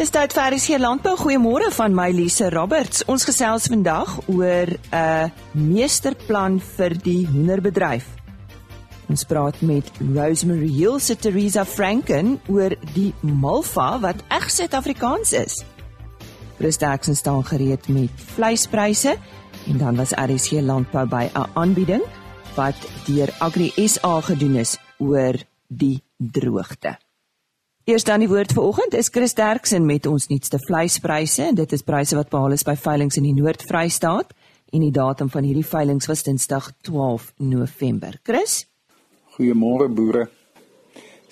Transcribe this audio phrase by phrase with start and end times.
[0.00, 1.10] Dis tyd vir RC Landbou.
[1.20, 3.02] Goeiemôre van my Lise Roberts.
[3.12, 8.06] Ons gesels vandag oor 'n uh, meesterplan vir die hoenderbedryf.
[9.12, 15.64] Ons praat met Rosemary Hill se Teresa Franken oor die Malva wat reg Suid-Afrikaans is.
[16.56, 19.18] Chris Daxon staan gereed met vleispryse
[19.66, 22.02] en dan was RC Landbou by 'n aanbieding
[22.56, 25.36] wat deur Agri SA gedoen is oor
[25.68, 26.96] die droogte.
[27.90, 31.72] Eers dan die woord vir oggend is Chris Derksen met ons nuutste vleispryse en dit
[31.74, 34.30] is pryse wat behaal is by veilinge in die Noord-Vrystaat
[34.76, 38.14] en die datum van hierdie veilinge was Dinsdag 12 November.
[38.22, 38.68] Chris?
[39.34, 40.28] Goeiemôre boere.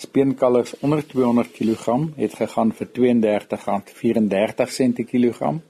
[0.02, 5.62] Speenkalvers onder 200 kg het gegaan vir R32.34 per kilogram.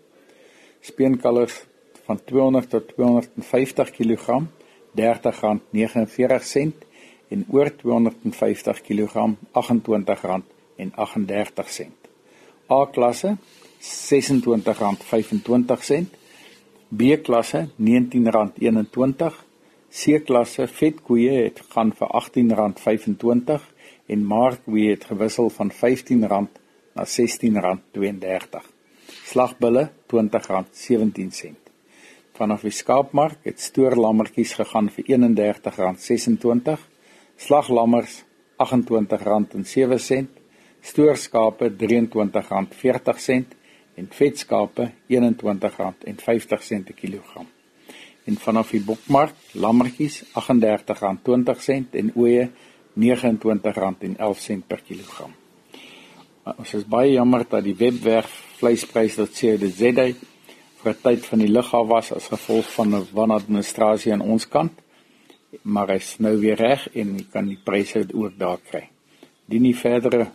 [0.81, 1.65] Speenkalvers
[2.09, 4.41] van 200 tot 250 kg
[4.97, 6.87] R30.49
[7.29, 12.09] en oor 250 kg R28 en 38 sent.
[12.71, 13.37] A klasse
[13.79, 16.05] R26.25,
[16.89, 19.35] B klasse R19.21,
[19.91, 23.61] C klasse vetkoeie het gaan vir R18.25
[24.09, 26.47] en markkoeie het gewissel van R15 na
[27.05, 28.61] R16.32.
[29.25, 31.55] Slagbulle R20.17.
[32.39, 36.79] Vanaf die skaapmark het stoorlammetjies gegaan vir R31.26,
[37.37, 38.25] slaglammers
[38.59, 40.38] R28.07
[40.89, 43.57] stoorskape R23.40
[43.99, 47.47] en vetskape R21.50 per kilogram.
[48.29, 52.49] En vanaf die bokmark, lammetjies R38.20 en ooe
[52.99, 55.33] R29.11 per kilogram.
[56.57, 60.07] Ons is baie jammer dat die webwerf vleisprys.co.za
[60.79, 64.73] vir 'n tyd van die lughawe was as gevolg van 'n wanadministrasie aan ons kant,
[65.63, 68.89] maar hy's nou weer reg en kan die pryse ook daar kry.
[69.47, 70.31] Dien nie verdere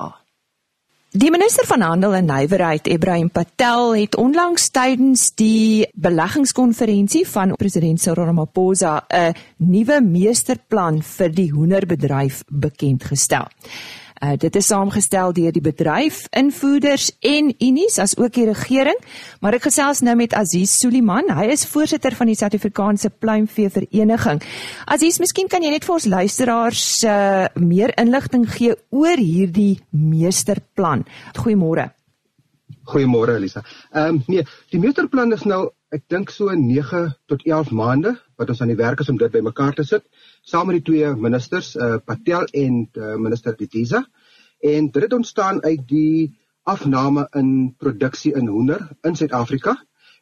[1.17, 8.01] Die minister van Handel en Nywerheid, Ibrahim Patel, het onlangs tydens die beleggingskonferensie van president
[8.03, 13.47] Cyril Ramaphosa 'n nuwe meesterplan vir die hoenderbedryf bekend gestel.
[14.17, 18.97] Uh, dit is saamgestel deur die bedryf, invoerders en unies as ook die regering.
[19.43, 21.29] Maar ek gesels nou met Aziz Suliman.
[21.37, 24.41] Hy is voorsitter van die Suid-Afrikaanse Pluimvee Vereniging.
[24.89, 31.05] Aziz, miskien kan jy net vir ons luisteraars uh, meer inligting gee oor hierdie meesterplan.
[31.37, 31.91] Goeiemôre.
[32.87, 33.61] Goeiemôre Elisa.
[33.93, 38.49] Ehm um, nee, die meesterplan is nou ek dink so 9 tot 11 maande wat
[38.51, 40.03] ons aan die werk is om dit bymekaar te sit
[40.43, 44.03] saam met die twee ministers uh, Patel en uh, minister Ditiza.
[44.59, 46.35] En dit het ontstaan uit die
[46.67, 49.77] afname in produksie in hoender in Suid-Afrika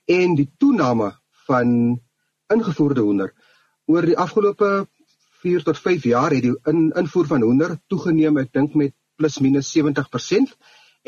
[0.05, 1.15] en die toename
[1.47, 1.99] van
[2.53, 3.33] ingevoerde hoender.
[3.89, 4.85] Oor die afgelope
[5.41, 9.39] 4 tot 5 jaar het die in, invoer van hoender toegeneem ek dink met plus
[9.41, 10.53] minus 70%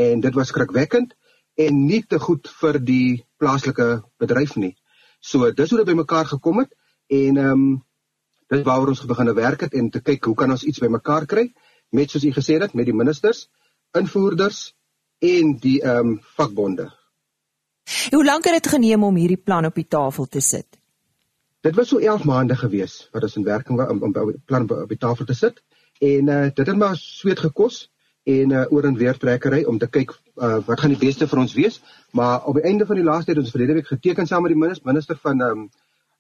[0.02, 1.14] en dit was skrikwekkend
[1.58, 3.88] en nie te goed vir die plaaslike
[4.22, 4.76] bedryf nie.
[5.20, 6.74] So dis hoe dit bymekaar gekom het
[7.08, 7.68] en ehm um,
[8.48, 11.50] dis waaroor ons begin werk het en te kyk hoe kan ons iets bymekaar kry
[11.92, 13.50] met soos u gesê het met die ministers,
[13.92, 14.74] invoerders
[15.20, 16.88] en die ehm um, vakbonde.
[18.12, 20.68] Hoe lank het dit geneem om hierdie plan op die tafel te sit?
[21.62, 24.70] Dit was so 11 maande gewees wat ons in werking was om, om die plan
[24.70, 25.64] op die tafel te sit
[26.00, 27.88] en uh, dit het maar sweet gekos
[28.28, 31.40] en uh, oor en weer trekkery om te kyk uh, wat gaan die beste vir
[31.40, 34.44] ons wees maar op die einde van die laaste het ons verlede week geteken saam
[34.44, 35.70] met die minister minister van ehm um,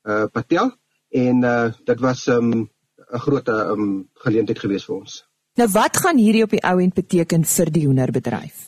[0.07, 0.72] uh, Patel
[1.12, 2.69] en uh, dit was 'n um,
[3.13, 5.23] 'n groot um, geleentheid geweest vir ons.
[5.56, 8.68] Nou wat gaan hierdie op die ou end beteken vir die hoenderbedryf?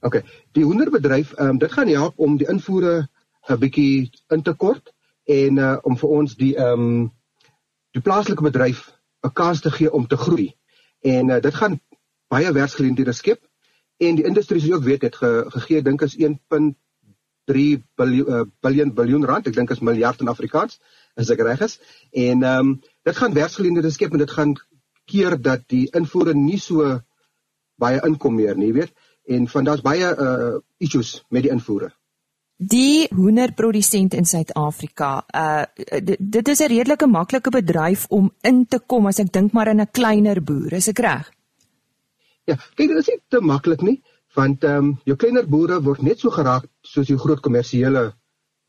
[0.00, 0.20] OK,
[0.52, 3.08] die hoenderbedryf, um, dit gaan help om die invoere
[3.48, 4.92] 'n bietjie in te kort
[5.24, 7.12] en uh, om vir ons die ehm um,
[7.92, 8.92] die plaaslike bedryf
[9.24, 10.54] 'n kans te gee om te groei.
[11.00, 11.80] En uh, dit gaan
[12.28, 13.42] baie werksgeleenthede skep
[13.96, 16.76] en die industrie soos jy ook weet het ge, gegee dink is 1.3
[17.96, 20.80] biljoen biljoen biljoen rand, ek dink is miljard in Afrikaans
[21.16, 21.78] as ek reg is.
[22.12, 22.72] En ehm um,
[23.06, 24.56] dit gaan werksgeleenthede skep en dit gaan
[25.06, 26.98] keer dat die invoere nie so
[27.80, 28.92] baie inkom meer nie, weet.
[29.26, 31.92] En van daar's baie uh issues met die invoere.
[32.56, 35.64] Die hoenderprodusent in Suid-Afrika, uh
[36.18, 39.80] dit is 'n redelike maklike bedryf om in te kom as ek dink maar in
[39.80, 41.35] 'n kleiner boer, is ek reg?
[42.46, 43.96] Ja, kyk, dit is nie te maklik nie,
[44.34, 48.12] want ehm um, jou kleiner boere word net so geraak soos jou groot kommersiële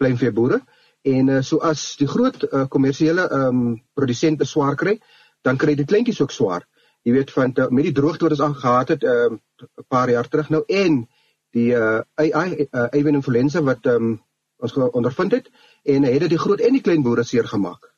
[0.02, 0.62] kleinveeboere.
[1.08, 4.98] En uh, so as die groot kommersiële uh, ehm um, produsente swaar kry,
[5.46, 6.66] dan kry die kleintjies ook swaar.
[7.08, 9.40] jy weet van te, met die droogte wat ons al gehad het 'n um,
[9.88, 11.08] paar jaar terug nou en
[11.56, 14.18] die uh, AI uh, influenza wat um,
[14.58, 15.50] ons ondervind het
[15.84, 17.94] en het dit die groot en die klein boere seer gemaak.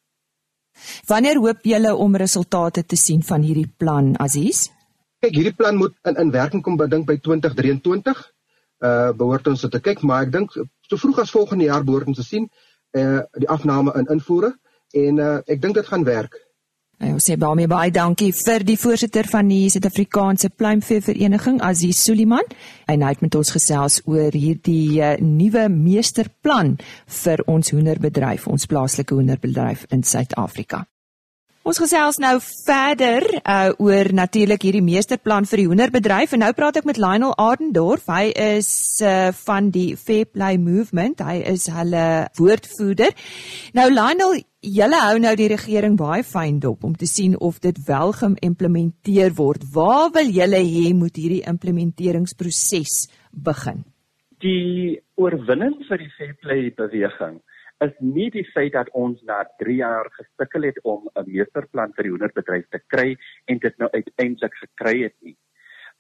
[1.08, 4.70] Wanneer hoop julle om resultate te sien van hierdie plan Aziz?
[5.20, 8.26] Kyk, hierdie plan moet in in werking kom dink by 2023.
[8.80, 12.08] Uh behoort ons dit te kyk, maar ek dink so vroeg as volgende jaar behoort
[12.08, 12.48] ons te sien
[12.96, 14.54] uh die afname in invoere
[14.96, 16.38] en uh ek dink dit gaan werk.
[17.00, 22.02] Nou, ons sê baie baie dankie vir die voorsitter van die Suid-Afrikaanse Pluimvee Vereniging, Aziz
[22.04, 22.48] Suliman.
[22.92, 26.76] En hy het met ons gesels oor hierdie uh, nuwe meesterplan
[27.24, 30.84] vir ons hoenderbedryf, ons plaaslike hoenderbedryf in Suid-Afrika.
[31.70, 36.80] Ons gesels nou verder uh oor natuurlik hierdie meesterplan vir die hoenderbedryf en nou praat
[36.80, 38.08] ek met Lionel Adendorf.
[38.10, 38.70] Hy is
[39.06, 41.22] uh van die Fair Play Movement.
[41.22, 42.06] Hy is hulle
[42.40, 43.14] woordvoerder.
[43.78, 47.78] Nou Lionel, julle hou nou die regering baie fyn dop om te sien of dit
[47.86, 49.68] wel geïmplementeer word.
[49.76, 53.86] Waar wil julle hê moet hierdie implementeringsproses begin?
[54.42, 57.38] Die oorwinning vir die Fair Play beweging
[57.86, 62.04] is nie die feit dat ons na 3 jaar gesukkel het om 'n meesterplan vir
[62.04, 63.18] die hoenderbedryf te kry
[63.48, 65.38] en dit nou uiteindelik gekry het nie.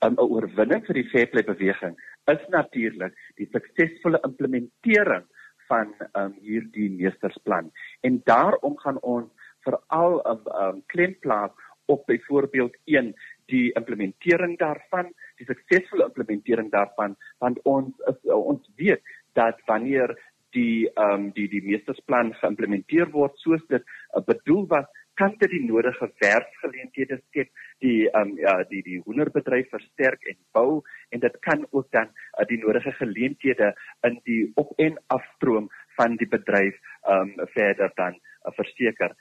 [0.01, 1.95] 'n um, Oorwinning vir die Fairplay beweging
[2.31, 5.25] is natuurlik die suksesvolle implementering
[5.67, 7.71] van um, hierdie meestersplan.
[8.01, 9.29] En daarom gaan ons
[9.63, 11.51] veral 'n um, um, klem plaas
[11.85, 13.13] op byvoorbeeld 1
[13.45, 19.01] die implementering daarvan, die suksesvolle implementering daarvan, want ons is, ons weet
[19.33, 20.13] dat wanneer
[20.55, 24.87] die ehm um, die die meestersplan geïmplementeer word soos dit uh, bedoel was
[25.19, 27.49] kan dit die nodige werksgeleenthede skep
[27.85, 30.81] die ehm um, ja die die hoenderbedryf versterk en bou
[31.11, 33.73] en dit kan ook dan uh, die nodige geleenthede
[34.09, 35.67] in die op en afstroom
[35.99, 39.15] van die bedryf ehm um, verder dan uh, verseker.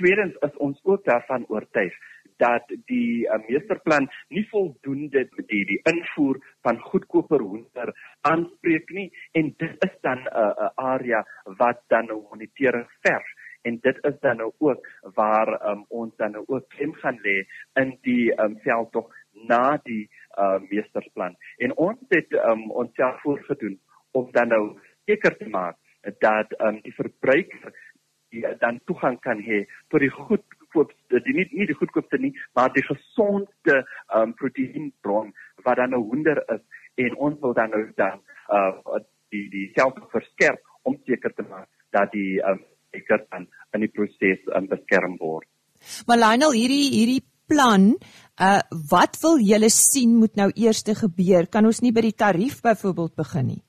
[0.00, 1.92] Tweedens is ons ook daarvan oortuig
[2.40, 7.92] dat die uh, meesterplan nie voldoende die die invoer van goedkoper hoender
[8.32, 13.26] aanspreek nie en dit is dan 'n uh, uh, area wat dan nou monitering verg.
[13.62, 17.46] En dit is dan nou ook waar um, ons dan nou ook klem gaan lê
[17.72, 23.80] in die um, veldtog na die uh, meesterplan en ons het um, ons self voorgedoen
[24.10, 25.76] om dan nou seker te maak
[26.18, 27.72] dat um, die verbruiker
[28.28, 32.32] die dan toegang kan hê tot die goed goedkoopste die nie nie die goedkoopste nie
[32.56, 33.82] maar die gesondste
[34.16, 35.32] um, proteïenbron
[35.64, 36.62] wat dan 'n hoender is.
[36.94, 39.00] En ons wil dan nou dan uh,
[39.32, 42.60] die die self verskerp om seker te maak dat die um,
[42.92, 45.48] eker dan in die proses um, beskerm word.
[46.06, 47.92] Maar Lionel hierdie hierdie plan
[48.40, 51.48] uh wat wil julle sien moet nou eers gebeur?
[51.50, 53.62] Kan ons nie by die tarief byvoorbeeld begin nie?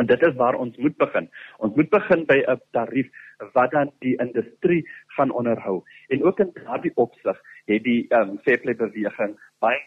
[0.00, 1.28] En dit is waar ons moet begin.
[1.58, 3.08] Ons moet begin by 'n tarief
[3.54, 4.82] wat dan die industrie
[5.16, 5.82] gaan onderhou.
[6.08, 9.80] En ook in daardie opsig het die ehm um, Fairplay beweging baie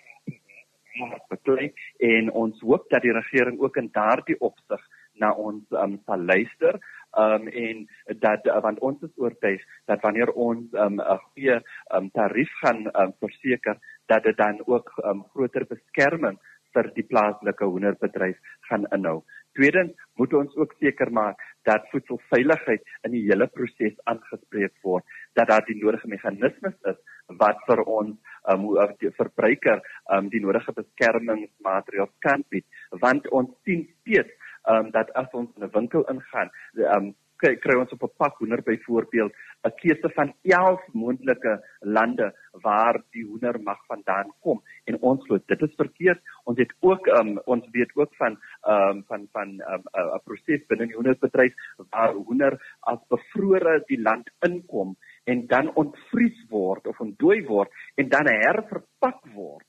[1.30, 4.82] beklei en ons hoop dat die regering ook in daardie opsig
[5.14, 6.80] na ons ehm um, sal luister
[7.18, 7.86] um en
[8.20, 11.62] dat uh, want ons is oortuig dat wanneer ons um 'n goeie
[11.96, 13.78] um tarief gaan um verseker
[14.08, 16.38] dat dit dan ook um groter beskerming
[16.74, 18.38] vir die plaaslike hoenderbedryf
[18.70, 19.24] gaan inhou.
[19.56, 25.48] Tweedens moet ons ook seker maak dat voedselveiligheid in die hele proses aangespreek word, dat
[25.48, 27.00] daar die nodige meganismes is
[27.42, 28.16] wat vir ons
[28.52, 28.68] um,
[29.02, 29.82] die verbruiker
[30.14, 32.66] um, die nodige beskermingsmaatreëls kan bied,
[33.02, 34.34] want ons sien steeds
[34.70, 36.52] um, dat as ons in 'n winkel ingaan,
[36.98, 39.34] um, kry, kry ons op 'n pak hoender byvoorbeeld
[39.68, 44.62] 'n keuse van 11 moontlike lande waar die hoender mag vandaan kom.
[44.86, 46.22] En ons glo dit is verkeerd.
[46.44, 49.84] Ons het ook um, ons weet ook van um, van van 'n um,
[50.16, 51.54] 'n proses binne die hoenderbedryf
[51.90, 58.10] waar hoender as bevrore die land inkom en dan ontvries word of ontdooi word en
[58.10, 59.66] dan herverpak word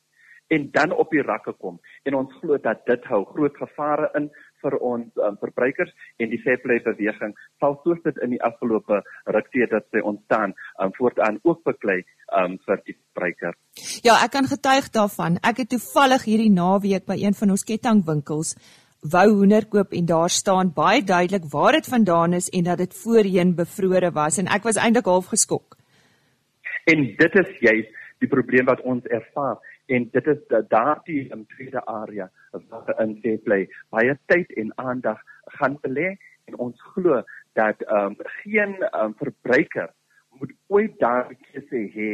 [0.46, 1.80] en dan op die rakke kom.
[2.02, 4.28] En ons glo dat dit hou groot gevare in
[4.64, 9.02] vir ons um, verbruikers en die Fairplay beweging sal soos dit in die afgelope
[9.36, 12.00] ruk tyd dat sy ontstaan um, voortaan ook beklei
[12.40, 13.54] um, vir die verbruiker.
[14.04, 15.38] Ja, ek kan getuig daarvan.
[15.44, 18.56] Ek het toevallig hierdie naweek by een van ons kettingwinkels
[19.06, 22.94] wou hoender koop en daar staan baie duidelik waar dit vandaan is en dat dit
[23.02, 25.76] voorheen bevrore was en ek was eintlik half geskok.
[26.86, 27.94] En dit is juist
[28.24, 33.68] die probleem wat ons ervaar en dit is daardie in tweede area wat in Fairplay
[33.94, 35.20] baie tyd en aandag
[35.58, 36.16] gaan belê
[36.50, 37.22] en ons glo
[37.58, 39.92] dat ehm um, geen um, verbruiker
[40.38, 42.10] moet ooit daardie keuse hê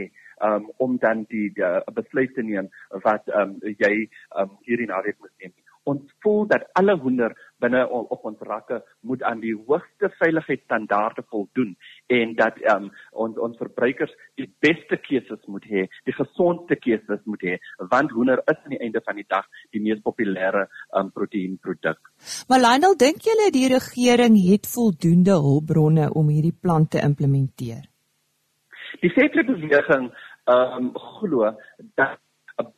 [0.49, 2.69] um, om dan die, die besluit te neem
[3.07, 3.95] wat um, jy
[4.39, 5.55] um, hierin aanreik moet neem
[5.91, 11.73] Ons voel dat alle hoender binne op ons rakke moet aan die hoogste veiligheidsstandaarde voldoen
[12.07, 12.89] en dat um,
[13.25, 17.59] ons ons verbruikers die beste keuses moet hê, die gesondste keuses moet hê,
[17.91, 21.99] want hoender is aan die einde van die dag die mees populêre um, proteïenproduk.
[22.49, 27.89] Maar Lionel, dink julle die regering het voldoende hulpbronne om hierdie plan te implementeer?
[29.03, 30.13] Die setlebeweging
[30.51, 31.53] ehm um, glo
[31.99, 32.19] dat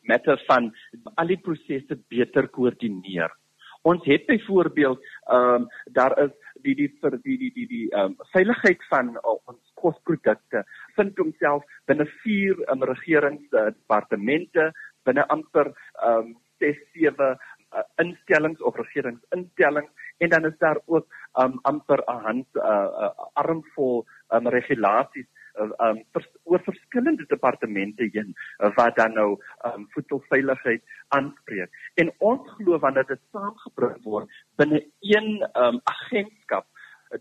[0.09, 0.73] matter van
[1.15, 3.33] al die prosesse beter koördineer.
[3.85, 6.33] Ons het byvoorbeeld ehm um, daar is
[6.65, 10.65] die die vir die die die die ehm um, veiligheid van uh, ons kosprodukte
[10.97, 14.71] vind homself binne vier um, regeringsdepartemente
[15.05, 17.37] binne amper ehm um, 6 7
[17.75, 21.07] uh, instellings of regeringsinstellings en dan is daar ook
[21.43, 25.29] um, amper 'n hand uh, armvol um, regulasies
[25.61, 29.29] um, vers, oor verskillende departemente heen uh, wat dan nou
[29.69, 31.71] um, voedselveiligheid aanspreek.
[31.95, 36.67] En ons glo wanneer dit saamgebring word binne een um, agentskap,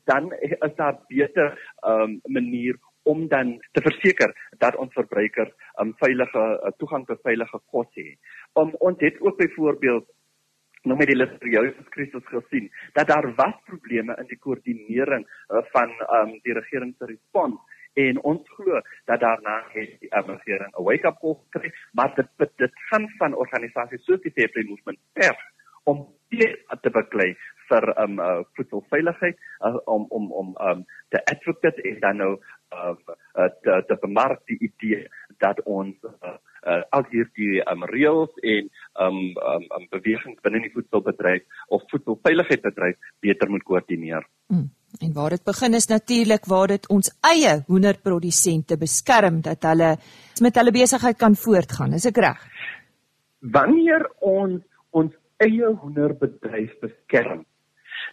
[0.09, 1.53] dan is daar beter
[1.85, 7.59] um, manier om dan te verseker dat ons verbruikers um, veilige uh, toegang tot veilige
[7.71, 8.17] kos het.
[8.59, 10.07] Um, ons het ook byvoorbeeld
[10.83, 15.93] nou met die listeriose krisis gesien dat daar was probleme in die koördinering uh, van
[16.19, 20.83] um, die regering se respons en ons glo dat daarna het die um, regering 'n
[20.83, 25.35] wake-up call gekry maar dit dit gaan van organisasies soos die Fair Play Movement per
[25.83, 26.07] om
[26.81, 27.35] te beklei
[27.69, 32.31] vir um uh, voedselveiligheid uh, om om om um te advocate en dan nou
[32.73, 32.95] uh,
[33.37, 35.07] uh, te, te bemark die idee
[35.37, 36.35] dat ons uh,
[36.67, 38.69] uh, al hierdie um, reëls en
[39.05, 39.19] um,
[39.53, 44.27] um, um, bewegings binne die voedselbedryf of voedselveiligheidsbedryf beter moet koördineer.
[44.53, 44.69] Mm.
[45.01, 49.95] En waar dit begin is natuurlik waar dit ons eie hoenderprodusente beskerm dat hulle
[50.41, 51.93] met hulle besigheid kan voortgaan.
[51.97, 52.43] Is ek reg?
[53.39, 54.61] Wanneer ons
[54.93, 57.41] ons eie hoenderbedryf beskerm,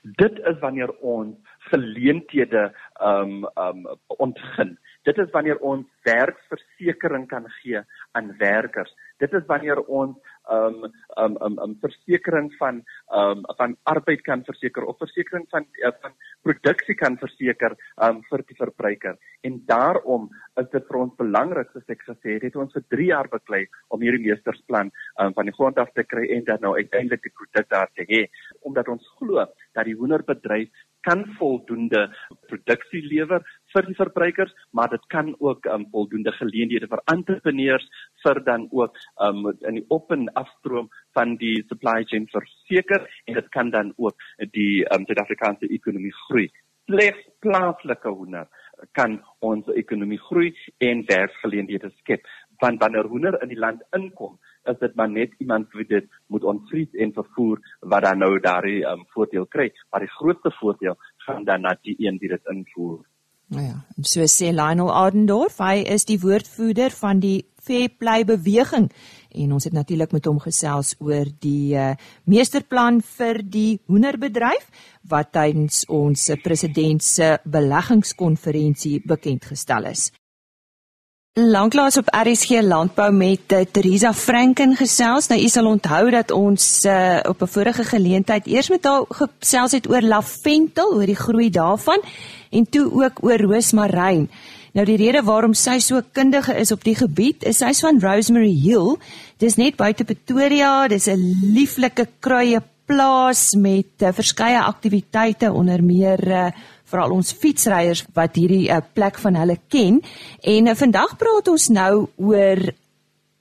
[0.03, 1.37] dit is wanneer ons
[1.69, 2.71] geleenthede
[3.05, 3.85] um um
[4.17, 4.79] ontgin.
[5.05, 8.93] Dit is wanneer ons werkversekering kan gee aan werkers.
[9.21, 10.17] Dit is wanneer ons
[10.50, 10.87] um
[11.23, 12.81] um um, um versekering van
[13.21, 17.77] um van arbeid kan verseker of versekering van uh, van produksie kan verseker
[18.09, 19.19] um vir die verbruiker.
[19.47, 20.29] En daarom
[20.62, 23.67] is dit vir ons belangrik soos ek gesê het, het ons vir 3 jaar beklei
[23.89, 27.37] om hierdie meestersplan um van die grond af te kry en dan nou uiteindelik die
[27.37, 28.27] produk daar te hê
[28.67, 29.45] omdat ons glo
[29.77, 30.73] dat die hoenderbedryf
[31.07, 32.09] kan voldoende
[32.49, 37.87] produksie lewer vir die verbruikers, maar dit kan ook um, voldoende geleenthede vir entrepreneurs
[38.25, 43.39] vir dan ook um, in die op en afstroom van die supply chain verseker en
[43.41, 44.17] dit kan dan ook
[44.57, 46.49] die um, Suid-Afrikaanse ekonomie groei.
[46.91, 48.49] Slegs plaaslike hoender
[48.97, 50.50] kan ons ekonomie groei
[50.83, 52.25] en werksgeleenthede skep.
[52.61, 56.45] Want wanneer hoender in die land inkom, is dit maar net iemand wie dit moet
[56.45, 57.62] ontvries en vervoer
[57.93, 59.71] wat dan nou daardie um, voordeel kry.
[59.91, 63.00] Maar die grootste voordeel gaan dan na die een wie dit invoer.
[63.50, 68.87] Nou ja, so sê Lionel Adendorf, hy is die woordvoerder van die Fair Play beweging
[69.30, 71.92] en ons het natuurlik met hom gesels oor die uh,
[72.30, 80.11] meesterplan vir die hoenderbedryf wat tydens ons president se beleggingskonferensie bekend gestel is.
[81.39, 85.29] Lanklaas op RSG Landbou met uh, Teresa Franken gesels.
[85.31, 89.73] Nou u sal onthou dat ons uh, op 'n vorige geleentheid eers met haar gesels
[89.73, 92.03] het oor lavendel, oor die groei daarvan
[92.51, 94.31] en toe ook oor roosmaryn.
[94.73, 98.61] Nou die rede waarom sy so kundige is op die gebied is sy's van Rosemary
[98.63, 98.99] Hill.
[99.37, 100.89] Dis net buite Pretoria.
[100.89, 106.47] Dis 'n lieflike kruie plaas met uh, verskeie aktiwiteite onder meer uh,
[106.90, 110.00] veral ons fietsryers wat hierdie uh, plek van hulle ken.
[110.42, 112.70] En uh, vandag praat ons nou oor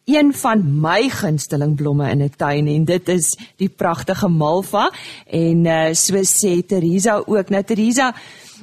[0.09, 4.89] een van my gunsteling blomme in 'n tuin en dit is die pragtige malva
[5.25, 7.49] en uh, so sê Teresa ook.
[7.49, 8.13] Nou Teresa,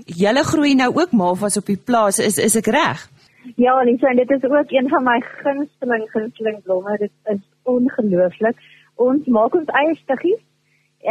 [0.05, 2.19] julle groei nou ook malvas op die plaas.
[2.19, 3.11] Is is ek reg?
[3.55, 6.97] Ja, Lisa, dit is ook een van my gunsteling gunsteling blomme.
[6.99, 8.57] Dit is ongelooflik.
[8.95, 10.43] Ons maak ons eie stiggies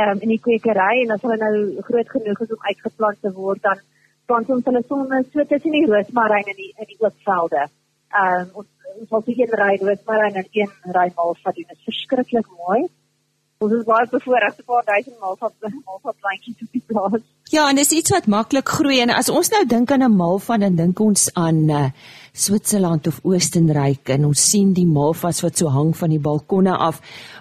[0.04, 3.62] um, in die kwekery en as hulle nou groot genoeg is om uitgeplant te word
[3.64, 3.82] dan
[4.30, 7.68] plant ons hulle sommer so tussen die roosmaryn in die in die oopvelde.
[8.16, 8.72] Ehm um, ons
[9.12, 11.68] ons het hier ry roosmaryn en een ry malva doen.
[11.68, 12.86] Dit is verskriklik mooi.
[13.64, 17.22] Ons is baie bevoorreg 'n paar duisend malva malva plantjies op die plaas.
[17.56, 20.58] Ja, en dis iets wat maklik groei en as ons nou dink aan 'n malva
[20.58, 21.90] dan dink ons aan uh,
[22.36, 26.98] Switserland of Oostenryk en ons sien die malvas wat so hang van die balkonne af.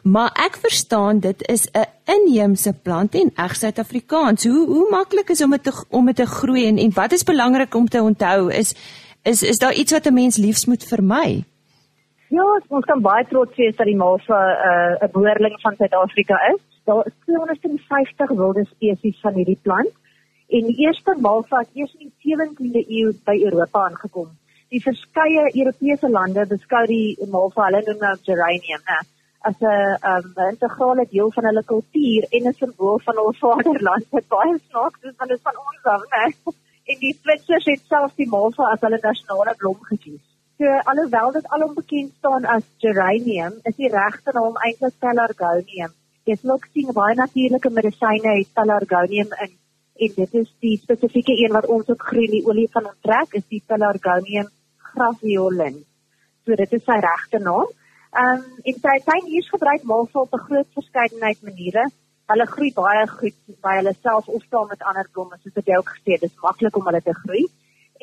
[0.07, 4.45] Maar ek verstaan dit is 'n inheemse plant en reg Suid-Afrikaans.
[4.45, 7.75] Hoe hoe maklik is om dit om dit te groei en, en wat is belangrik
[7.75, 8.75] om te onthou is
[9.23, 11.45] is is daar iets wat 'n mens liefs moet vermy?
[12.29, 14.39] Ja, ons kan baie trots wees dat die malva
[15.01, 16.61] 'n uh, boerling van Suid-Afrika is.
[16.85, 19.93] Daar is 250 wilde spesies van hierdie plant
[20.49, 24.29] en die eerste malva het eers in die 17de eeu by Europa aangekom.
[24.75, 28.97] Die verskeie Europese lande beskou die malva hulle noem nou geranium, né,
[29.49, 29.75] as 'n
[30.13, 34.09] um, integrale deel van hulle kultuur en 'n simbool van ons vaderland.
[34.17, 36.25] Dit baie snaaks, dis van dit van ons af, né?
[36.91, 40.25] En die Switsers het selfs die malva as hulle nasionale blom gekies.
[40.59, 45.93] So alhoewel dit alom bekend staan as geranium, is die regte naam eintlik pelargonium.
[46.25, 49.53] Jy sien sien baie natuurlike medisyne het pelargonium in
[50.03, 53.47] en dit is die spesifieke een wat ons ook groen die olie van onttrek is
[53.49, 54.51] die pelargonium
[54.95, 55.83] graciolin.
[56.45, 57.69] So dit is sy regte naam.
[58.15, 61.85] Ehm um, en sy sy hier gebruik malva op 'n groot verskeidenheid maniere.
[62.33, 65.79] Hulle groei baie goed by hulle self of saam met ander blomme soos ek jou
[65.79, 67.45] ook gesê het, dis maklik om hulle te groei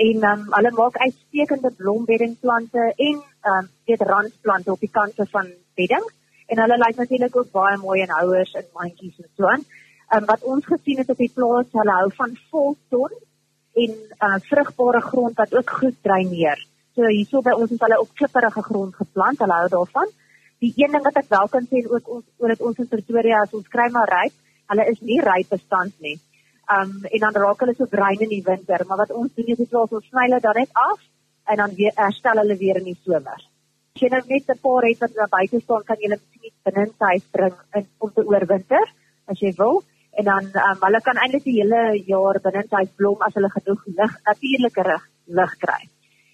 [0.07, 5.47] en um, hulle maak uitstekende blombeddingplante en ehm um, dit randplante op die kante van
[5.75, 6.13] beddings
[6.47, 9.63] en hulle lyk natuurlik ook baie mooi in houers en mandjies en so aan.
[9.63, 13.13] Ehm um, wat ons gesien het op die plaas, hulle hou van volton
[13.83, 13.91] en
[14.27, 16.67] uh, vrugbare grond wat ook goed dreineer.
[16.95, 20.09] So hierso by ons is hulle op klipperige grond geplant, hulle hou daarvan.
[20.59, 23.41] Die een ding wat ek wel kan sê ook ons oor dit ons in Pretoria
[23.45, 24.35] as ons kry maar ryp,
[24.71, 26.19] hulle is nie ryp bestand nie
[26.75, 29.61] um, en dan raak hulle so bruin in die winter, maar wat ons doen is
[29.61, 30.99] dit ons sny hulle dan net af
[31.51, 33.39] en dan weer herstel hulle weer in die somer.
[33.95, 36.53] As jy nou net 'n paar het wat daar buite staan, kan jy hulle miskien
[36.65, 38.85] binne in huis bring in om te oorwinter
[39.27, 39.83] as jy wil
[40.19, 41.81] en dan um, hulle kan eintlik die hele
[42.13, 45.81] jaar binne in huis blom as hulle genoeg lig, natuurlike rig, lig kry.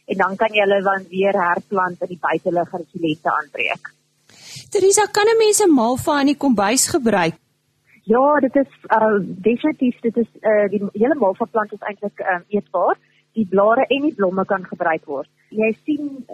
[0.07, 3.91] En dan kan jy hulle dan weer herplant in die buitelug die lente aanbreek.
[4.71, 7.35] Teresa, kan 'n mens 'n malva in die kombuis gebruik?
[8.03, 12.43] Ja, dit is uh, definitief dit is uh, die hele malva plant is eintlik um,
[12.47, 12.95] eetbaar.
[13.35, 15.29] Die blare en die blomme kan gebruik word.
[15.49, 16.25] Jy sien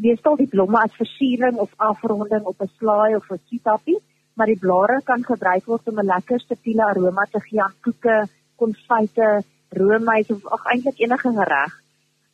[0.00, 3.98] meestal die blomme as versiering of afronding op 'n slaai of 'n sietappie,
[4.34, 8.26] maar die blare kan gebruik word om 'n lekker subtiele aroma te gee aan koeke,
[8.56, 11.72] konfyte, roomys of ag eintlik enige gereg.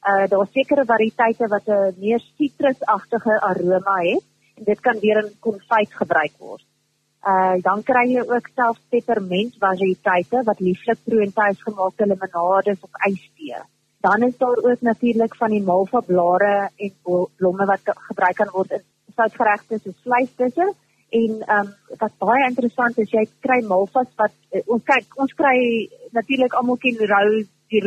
[0.05, 4.25] Uh daar is sekere variëteite wat 'n meer sitrusagtige aroma het
[4.57, 6.65] en dit kan weer in konfyt gebruik word.
[7.33, 12.91] Uh dan kry jy ook self peppermint variëteite wat lieflik proe en tuisgemaakte limonades of
[13.09, 13.63] ystee.
[14.01, 16.93] Dan is daar ook natuurlik van die malva blare en
[17.37, 18.85] blomme wat gebruik kan word in
[19.17, 20.67] soutgeregte soos vleisdisse
[21.21, 21.69] en um
[22.01, 25.57] wat baie interessant is jy kry malvas wat uh, ons kyk ons kry
[26.19, 27.83] natuurlik almal ken rose die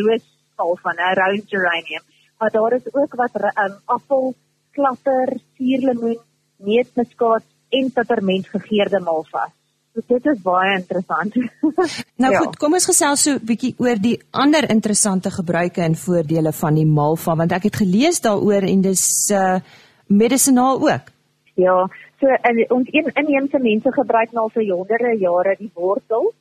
[0.57, 2.03] roosmalva, 'n rose geranium,
[2.37, 4.33] maar daar is ook wat um appel,
[4.71, 6.19] klapper, suurlemoen,
[6.57, 9.51] neutmuskaat en peperment gegeurde malvas.
[9.93, 11.35] So dit is baie interessant.
[12.23, 12.39] nou ja.
[12.39, 16.73] goed, kom ons gesels so 'n bietjie oor die ander interessante gebruike en voordele van
[16.75, 19.59] die malva want ek het gelees daaroor en dis uh
[20.07, 21.09] medisinaal ook.
[21.55, 21.89] Ja,
[22.19, 26.33] so en ons een inheemse mense gebruik nou vir honderde jare die wortel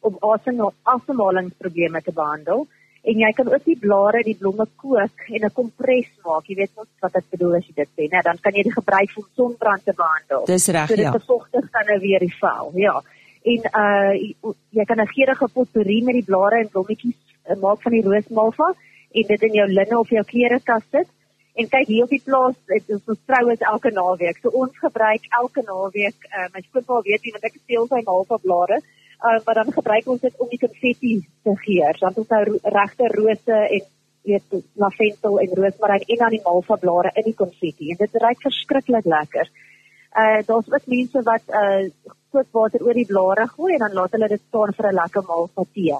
[0.00, 0.18] om
[0.84, 2.66] asemhalingsprobleme te behandel
[3.08, 6.48] en jy kan ook die blare, die blomme kook en 'n kompres maak.
[6.48, 8.20] Jy weet mos wat ek bedoel as jy dit sê, né?
[8.22, 10.44] Dan kan jy dit gebruik om sonbrand te behandel.
[10.44, 11.10] Dis reg, so, ja.
[11.12, 12.72] Dit bevochtig dan nou weer die vel.
[12.74, 13.02] Ja.
[13.52, 14.12] En uh
[14.78, 18.74] jy kan 'n geurende potpourri met die blare en blommetjies uh, maak van die roosmalva
[19.12, 21.08] en dit in jou linne of jou klerekas sit.
[21.54, 24.38] En kyk hier op die plaas, dit is ons vroue is elke naweek.
[24.42, 28.36] So ons gebruik elke naweek, uh, my skoonpa weet nie want ek steel sy malva
[28.38, 28.78] blare
[29.22, 31.96] uh, maar dan gebruik ons dit om die konfetti te geur.
[32.00, 33.86] Dan het ons nou regte rose en
[34.28, 38.44] weet lavendel en roosmaryn en dan die malva blare in die konfetti en dit ruik
[38.44, 39.50] verskriklik lekker.
[40.18, 41.88] Uh daar's ook mense wat uh
[42.30, 45.64] kookwater oor die blare gooi en dan laat hulle dit staan vir 'n lekker malva
[45.72, 45.98] tee.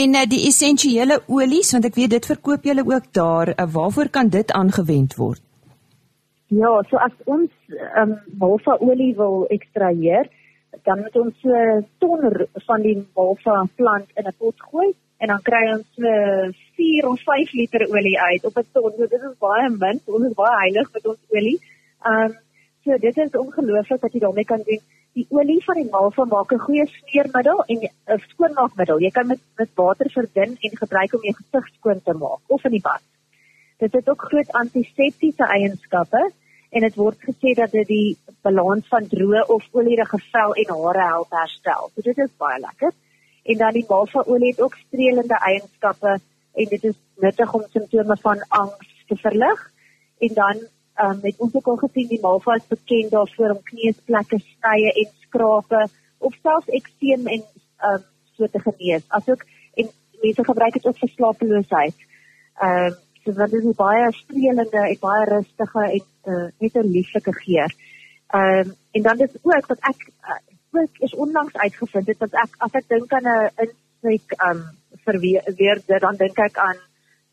[0.00, 3.48] En uh, die essensiële olies want ek weet dit verkoop julle ook daar.
[3.48, 5.42] Uh, waarvoor kan dit aangewend word?
[6.46, 7.50] Ja, so as ons
[8.00, 10.28] um, malva olie wil ekstraheer,
[10.82, 12.20] dan moet ons 'n ton
[12.66, 16.08] van die malva plant in 'n pot gooi en dan kry ons so
[16.76, 18.92] 4 of 5 liter olie uit op 'n ton.
[18.96, 20.00] So dit is baie min.
[20.04, 21.58] Ons is baie heilig met ons olie.
[22.02, 22.36] Ehm um,
[22.84, 24.82] so dit is ongelooflik wat jy daarmee kan doen.
[25.14, 29.00] Die olie van die malva maak 'n goeie smeermiddel en 'n skoonmaakmiddel.
[29.00, 32.64] Jy kan met met water verdun en gebruik om jou gesig skoon te maak of
[32.64, 33.02] in die bad.
[33.78, 36.30] Dit het ook groot antiseptiese eienskappe
[36.74, 41.08] en dit word gesê dat dit die balans van droë of olierige vel en hare
[41.10, 41.90] help herstel.
[41.94, 42.94] So dit is baie lekker.
[43.44, 46.16] En dan die malva olie het ook streelende eienskappe
[46.54, 49.62] en dit is nuttig om simptome van angs te verlig.
[50.18, 50.64] En dan
[51.04, 55.14] um, het ons ook al gesien die malva is bekend daarvoor om kneusplekke, snye en
[55.26, 55.86] skrape
[56.18, 57.46] of selfs ekseem en
[57.90, 58.02] um,
[58.34, 59.06] so te genees.
[59.08, 62.06] Asook en mense gebruik dit ook vir slapeloosheid.
[62.58, 67.32] Ehm um, so dit is baie streelende en baie rustige en uh, net 'n lieflike
[67.32, 67.74] geur.
[68.34, 70.40] Ehm um, en dan is ook wat ek uh,
[70.80, 74.60] ook is onlangs uitgevind het dat ek as ek dink aan 'n insek um
[75.04, 76.78] verweer dan dink ek aan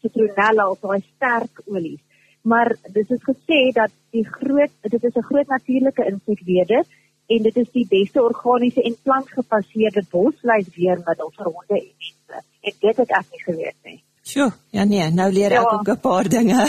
[0.02, 2.02] citronella of daai sterk olies.
[2.42, 6.84] Maar dit is gesê dat die groot dit is 'n groot natuurlike insekweerder
[7.28, 12.44] en dit is die beste organiese en plantgebaseerde bosluisweermiddel vir honde en mense.
[12.62, 14.04] En dit het ek nie geweet nie.
[14.32, 15.72] Sjoe, ja nee, nou leer ek ja.
[15.76, 16.60] ook 'n paar dinge.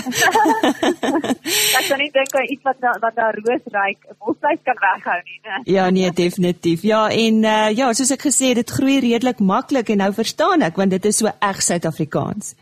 [1.78, 5.60] ek kan nie dink aan iets wat wat daar roosryk bosluis kan weghou nie, né?
[5.70, 6.82] Ja nee, definitief.
[6.82, 10.66] Ja, en uh, ja, soos ek gesê het, dit groei redelik maklik en nou verstaan
[10.66, 12.54] ek want dit is so reg Suid-Afrikaans.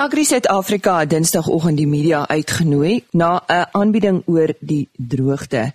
[0.00, 5.72] Agri Suid-Afrika het Dinsdagoggend die media uitgenooi na 'n aanbieding oor die droogte.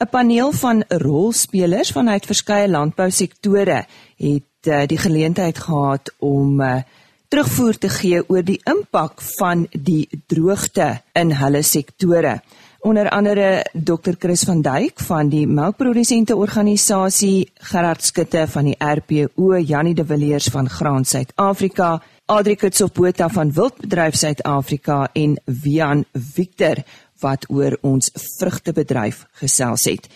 [0.00, 3.86] 'n Paneel van rolspelers vanuit verskeie landbousektore
[4.16, 6.82] het uh, die geleentheid gehad om uh,
[7.28, 12.40] terugvoer te gee oor die impak van die droogte in hulle sektore
[12.82, 19.58] onder andere Dr Chris van Duyk van die melkprodusente organisasie Gerard Skutte van die RPO
[19.58, 26.82] Janie de Villiers van Graan Suid-Afrika Adri Kutsopota van Wildbedryf Suid-Afrika en Wian Victor
[27.22, 30.08] wat oor ons vrugtebedryf gesels het.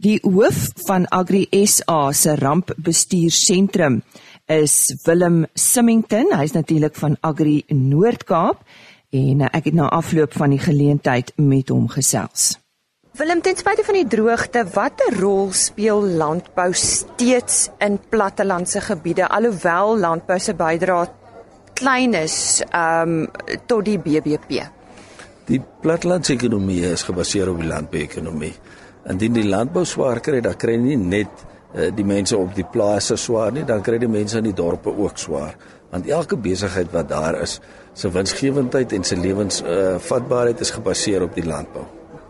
[0.00, 4.00] Die hoof van Agri SA se rampbestuursentrum
[4.48, 6.32] is Willem Simington.
[6.32, 8.64] Hy's natuurlik van Agri Noord-Kaap
[9.14, 12.54] en uh, ek het na afloop van die geleentheid met hom gesels.
[13.14, 19.94] Willem, ten spyte van die droogte, watter rol speel landbou steeds in plattelandse gebiede alhoewel
[20.02, 21.06] landbou se bydrae
[21.78, 23.28] klein is um
[23.70, 24.64] tot die BBP?
[25.46, 28.54] Die plattelandse ekonomie is gebaseer op die landbouekonomie.
[29.12, 31.30] Indien die landbou swaar kry, dan kry nie net
[31.74, 34.90] uh, die mense op die plase swaar nie, dan kry die mense in die dorpe
[34.90, 35.54] ook swaar
[35.94, 37.60] want elke besigheid wat daar is,
[37.94, 41.84] se winsgewendheid en se lewensvatbaarheid uh, is gebaseer op die landbou.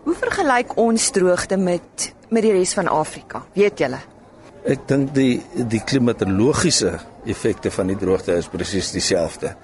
[0.04, 3.44] Hoe vergelyk ons droogte met met die res van Afrika?
[3.54, 4.00] Weet julle?
[4.64, 6.98] Ek dink die die klimatologiese
[7.28, 9.54] effekte van die droogte is presies dieselfde.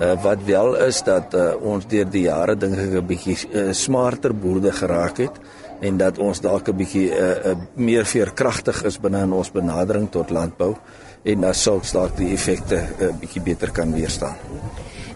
[0.00, 3.72] Uh, wat wel is dat uh, ons deur die jare dink ek 'n bietjie uh,
[3.72, 5.40] smarter boerde geraak het
[5.80, 10.10] en dat ons dalk 'n bietjie uh, uh, meer veerkragtig is binne in ons benadering
[10.10, 10.76] tot landbou
[11.22, 14.36] en dan sou dalk die effekte 'n uh, bietjie beter kan weerstaan.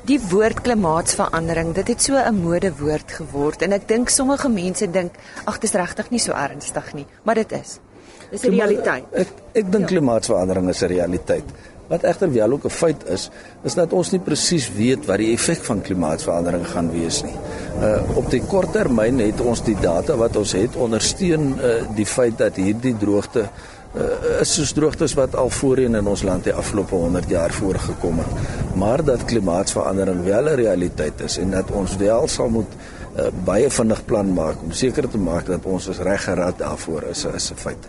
[0.05, 5.13] Die woord klimaatsverandering, dit het so 'n modewoord geword en ek dink sommige mense dink
[5.45, 7.79] ag dit is regtig nie so ernstig nie, maar dit is.
[8.31, 9.05] Dis 'n realiteit.
[9.13, 9.97] Ek ek dink ja.
[9.97, 11.45] klimaatsverandering is 'n realiteit.
[11.89, 13.31] Wat egter wel ook 'n feit is,
[13.63, 17.37] is dat ons nie presies weet wat die effek van klimaatsverandering gaan wees nie.
[17.81, 22.07] Uh op die kort termyn het ons die data wat ons het ondersteun uh die
[22.07, 23.49] feit dat hierdie droogte uh,
[24.41, 28.75] is soos droogtes wat al voorheen in ons land die afgelope 100 jaar voorgekom het.
[28.75, 33.71] Maar dat klimaatsverandering wel 'n realiteit is en dat ons wel sal moet uh, baie
[33.71, 37.51] vinnig plan maak om seker te maak dat ons is reg gerad daarvoor is is
[37.53, 37.89] 'n feit.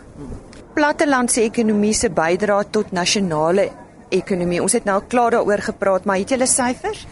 [0.74, 3.70] Plattelandse ekonomie se bydrae tot nasionale
[4.10, 4.62] ekonomie.
[4.62, 7.08] Ons het nou klaar daaroor gepraat, maar het julle syfers?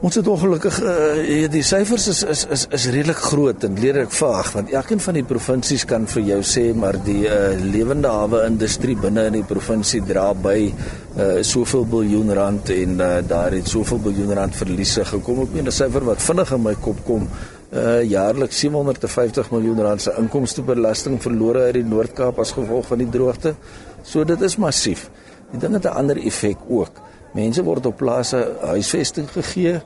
[0.00, 4.52] Ons het ongelukkig uh, die syfers is is is is redelik groot en redelik vaag
[4.54, 8.96] want elkeen van die provinsies kan vir jou sê maar die uh, lewende hawe industrie
[8.96, 14.00] binne in die provinsie dra by uh, soveel biljoen rand en uh, daar het soveel
[14.06, 18.64] biljoen rand verliese gekom op 'n syfer wat vinnig in my kop kom uh, jaarliks
[18.64, 23.54] 750 miljoen rand se inkomstebelasting verlore uit die Noord-Kaap as gevolg van die droogte.
[24.02, 25.10] So dit is massief.
[25.52, 27.09] Die ding het 'n ander effek ook.
[27.32, 29.80] Mense word op plase huisvesting gegee.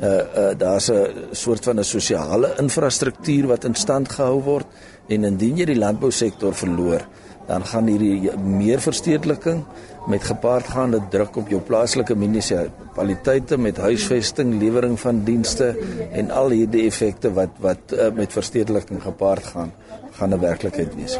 [0.00, 4.66] Uh uh daar's 'n soort van 'n sosiale infrastruktuur wat in stand gehou word
[5.08, 7.06] en indien jy die landbousektor verloor,
[7.46, 9.64] dan gaan hierdie meer verstedeliking
[10.06, 15.76] met gepaardgaande druk op jou plaaslike munisipaliteite met huisvesting, lewering van dienste
[16.12, 19.72] en al hierdie effekte wat wat uh, met verstedeliking gepaard gaan,
[20.10, 21.18] gaan 'n werklikheid wees.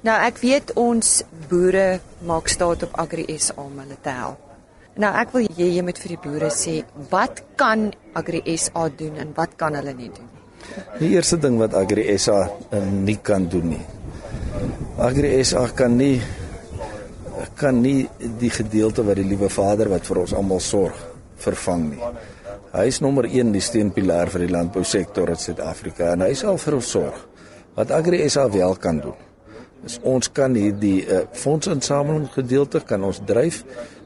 [0.00, 4.51] Nou ek weet ons boere maak staat op Agri SA om hulle te help.
[5.00, 9.16] Nou ek wil jy jy moet vir die boere sê wat kan Agri SA doen
[9.22, 10.28] en wat kan hulle nie doen?
[10.98, 13.80] Die eerste ding wat Agri SA eh, nie kan doen nie.
[15.00, 16.20] Agri SA kan nie
[17.56, 18.04] kan nie
[18.40, 20.98] die gedeelte wat die liewe Vader wat vir ons almal sorg
[21.40, 22.12] vervang nie.
[22.72, 26.76] Hy is nommer 1 die steunpilaar vir die landbousektor in Suid-Afrika en hy sal vir
[26.76, 27.16] ons sorg.
[27.76, 29.16] Wat Agri SA wel kan doen,
[29.88, 33.62] is ons kan hierdie uh, fondsinsameling gedeelte kan ons dryf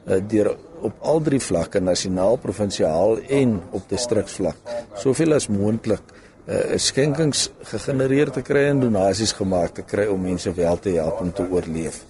[0.07, 0.53] deur
[0.87, 4.59] op al drie vlakke, nasionaal, provinsiaal en op distriksvlak,
[5.01, 6.13] soveel as moontlik
[6.47, 11.23] uh, skenkings gegenereer te kry en donasies gemaak te kry om mense wel te help
[11.25, 12.03] om te oorleef.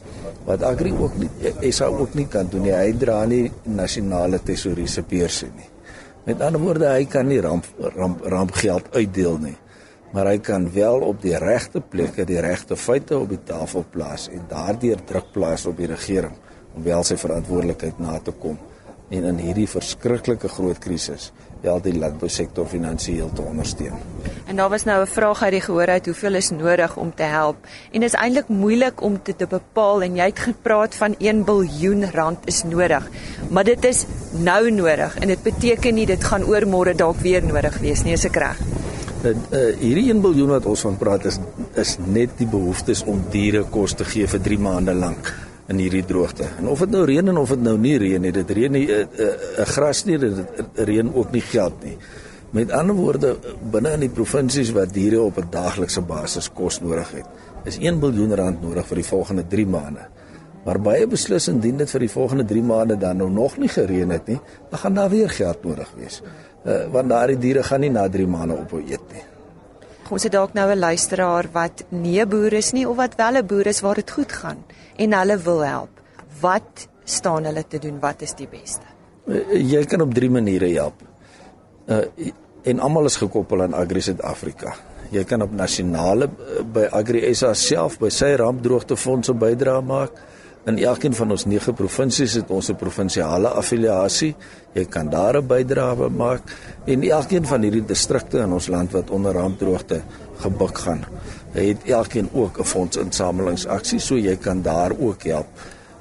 [0.47, 4.91] Wat Agri ook nie SA ook nie kan doen nie, hy dra nie nasionale tesourier
[4.91, 5.71] se beursie nie.
[6.27, 9.57] Met ander woorde, hy kan nie ramp ramp rampgeld uitdeel nie.
[10.15, 14.29] Maar hy kan wel op die regte plekke die regte feite op die tafel plaas
[14.33, 16.35] en daardeur druk plaas op die regering
[16.77, 18.59] om wel sy verantwoordelikheid na te kom
[19.15, 21.31] en in hierdie verskriklike groot krisis
[21.63, 23.95] wel die landbousektor finansiëel te ondersteun.
[24.51, 27.23] En daar was nou 'n vraag uit die gehoor uit hoeveel is nodig om te
[27.23, 27.57] help
[27.93, 31.45] en dit is eintlik moeilik om te, te bepaal en jy het gepraat van 1
[31.47, 33.11] miljard rand is nodig.
[33.51, 37.45] Maar dit is nou nodig en dit beteken nie dit gaan oor môre dalk weer
[37.45, 38.59] nodig wees nie, is ek reg?
[39.25, 41.39] Uh, uh, hierdie 1 miljard wat ons van praat is
[41.75, 45.35] is net die behoeftes om diere kos te gee vir 3 maande lank
[45.67, 46.47] in hierdie droogte.
[46.59, 48.87] En of dit nou reën en of dit nou nie reën nie, dit reën nie
[48.87, 49.27] 'n uh,
[49.59, 50.37] uh, gras nie, dit
[50.75, 51.97] reën ook nie geld nie.
[52.51, 53.37] Met ander woorde,
[53.71, 57.27] binne in die provinsies wat diere op 'n daaglikse basis kos nodig het,
[57.65, 60.07] is 1 miljard rand nodig vir die volgende 3 maande.
[60.65, 64.11] Maar baie beslis indien dit vir die volgende 3 maande dan nou nog nie gereën
[64.11, 66.23] het nie, dan gaan daar weer geld nodig wees.
[66.65, 69.36] Uh, want daardie diere gaan nie na 3 maande ophou eet nie.
[70.07, 73.37] Ons het dalk nou 'n luisteraar wat nie 'n boer is nie of wat wel
[73.37, 74.65] 'n boer is waar dit goed gaan
[74.97, 75.91] en hulle wil help.
[76.41, 78.01] Wat staan hulle te doen?
[78.01, 78.87] Wat is die beste?
[79.27, 81.03] Uh, jy kan op drie maniere help.
[81.87, 82.05] Uh
[82.63, 84.75] en almal is gekoppel aan Agri Suid-Afrika.
[85.11, 90.11] Jy kan op nasionale uh, by Agri SA self by sy rampdroogtefondse bydra maak.
[90.67, 94.35] In elkeen van ons 9 provinsies het ons 'n provinsiale affiliasie.
[94.77, 96.53] Jy kan daar 'n bydrae maak
[96.85, 100.03] en elkeen van hierdie distrikte in ons land wat onder rampdroogte
[100.39, 101.05] gebuk gaan,
[101.53, 105.47] het elkeen ook 'n fondsinsamelingsaksie, so jy kan daar ook help.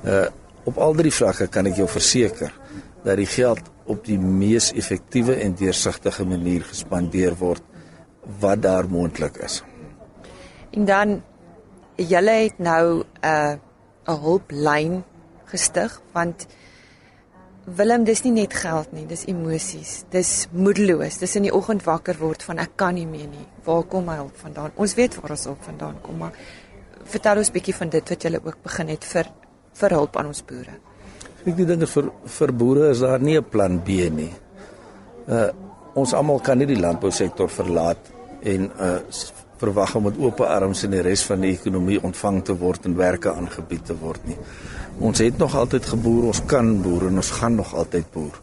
[0.04, 0.26] Uh
[0.66, 2.52] op al drie vlakke kan ek jou verseker
[3.04, 7.62] dat die geld op die mees effektiewe en deursigtige manier gespandeer word
[8.40, 9.64] wat daar moontlik is.
[10.72, 11.22] En dan
[11.96, 13.54] julle het nou 'n uh
[14.08, 15.04] 'n hulplyn
[15.46, 16.48] gestig want
[17.66, 20.04] Willem dis nie net geld nie, dis emosies.
[20.14, 21.18] Dis moedeloos.
[21.18, 23.46] Dis in die oggend wakker word van ek kan nie meer nie.
[23.66, 24.76] Waar kom my hulp vandaan?
[24.78, 26.38] Ons weet waar ons hulp vandaan kom, maar
[27.10, 29.32] vertel ons bietjie van dit wat julle ook begin het vir
[29.82, 30.78] vir hulp aan ons boere.
[31.46, 34.34] Ek dink vir vir boere is daar nie 'n plan B nie.
[35.28, 35.50] Uh
[35.96, 38.12] ons almal kan nie die landbousektor verlaat
[38.44, 39.00] en uh
[39.66, 42.98] verwag om met oop arms in die res van die ekonomie ontvang te word en
[42.98, 44.38] werke aangebied te word nie.
[45.04, 48.38] Ons het nog altyd geboer, ons kan boer en ons gaan nog altyd boer.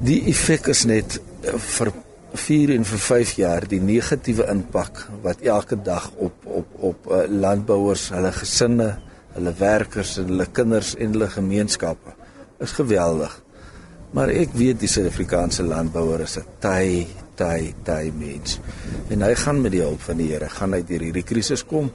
[0.00, 1.92] Die effek is net eh, vir
[2.34, 7.24] 4 en vir 5 jaar die negatiewe impak wat elke dag op op op uh,
[7.26, 8.88] landbouers, hulle gesinne,
[9.34, 12.14] hulle werkers en hulle kinders en hulle gemeenskappe
[12.62, 13.34] is geweldig.
[14.14, 17.06] Maar ek weet die Suid-Afrikaanse landbouer is 'n taai
[17.40, 18.58] taai taai mens.
[19.10, 21.90] En hy gaan met die hulp van die Here gaan uit hierdie krisis kom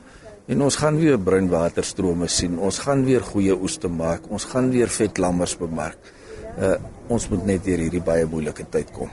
[0.45, 2.57] en ons gaan weer bruinwaterstrome sien.
[2.59, 4.29] Ons gaan weer goeie oes te maak.
[4.29, 6.11] Ons gaan weer vet lammers bemark.
[6.57, 9.11] Uh ons moet net deur hierdie baie moeilike tyd kom.